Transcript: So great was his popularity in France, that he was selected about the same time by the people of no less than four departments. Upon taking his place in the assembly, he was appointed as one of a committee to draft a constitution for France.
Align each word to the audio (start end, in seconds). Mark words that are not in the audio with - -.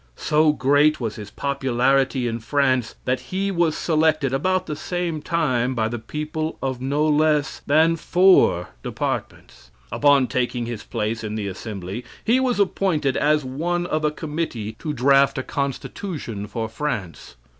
So 0.17 0.51
great 0.51 0.99
was 0.99 1.15
his 1.17 1.29
popularity 1.29 2.27
in 2.27 2.39
France, 2.39 2.95
that 3.05 3.19
he 3.29 3.51
was 3.51 3.77
selected 3.77 4.33
about 4.33 4.65
the 4.65 4.75
same 4.75 5.21
time 5.21 5.75
by 5.75 5.87
the 5.87 5.99
people 5.99 6.57
of 6.59 6.81
no 6.81 7.05
less 7.07 7.61
than 7.67 7.95
four 7.95 8.69
departments. 8.81 9.69
Upon 9.91 10.25
taking 10.25 10.65
his 10.65 10.83
place 10.83 11.23
in 11.23 11.35
the 11.35 11.45
assembly, 11.47 12.03
he 12.25 12.39
was 12.39 12.59
appointed 12.59 13.15
as 13.15 13.45
one 13.45 13.85
of 13.85 14.03
a 14.03 14.09
committee 14.09 14.73
to 14.79 14.91
draft 14.91 15.37
a 15.37 15.43
constitution 15.43 16.47
for 16.47 16.67
France. 16.67 17.35